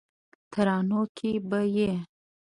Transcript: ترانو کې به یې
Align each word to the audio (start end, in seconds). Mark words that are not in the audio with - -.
ترانو 0.51 1.01
کې 1.17 1.31
به 1.49 1.59
یې 1.75 1.91